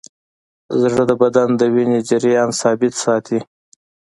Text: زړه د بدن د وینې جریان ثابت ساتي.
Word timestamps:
زړه 0.81 1.03
د 1.09 1.11
بدن 1.21 1.49
د 1.59 1.61
وینې 1.73 1.99
جریان 2.09 2.49
ثابت 2.61 2.93
ساتي. 3.03 3.39